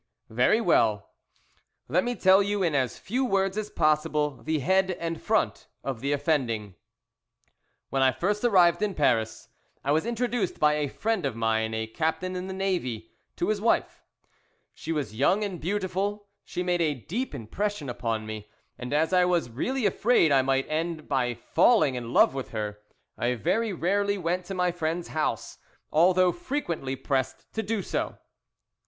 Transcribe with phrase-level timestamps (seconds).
[0.31, 1.11] "Very well,
[1.87, 6.01] let me tell you in as few words as possible, the head and front of
[6.01, 6.73] the offending.
[7.91, 9.49] "When I first arrived in Paris
[9.83, 13.61] I was introduced by a friend of mine, a captain in the navy, to his
[13.61, 14.01] wife.
[14.73, 16.29] She was young and beautiful.
[16.43, 18.49] She made a deep impression upon me,
[18.79, 22.79] and as I was really afraid I might end by falling in love with her,
[23.19, 25.59] I very rarely went to my friend's house,
[25.91, 28.17] although frequently pressed to do so.